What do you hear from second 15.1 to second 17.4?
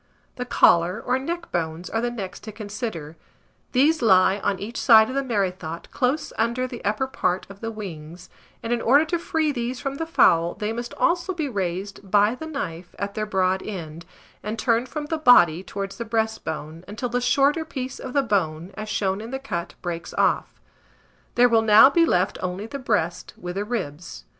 body towards the breastbone, until the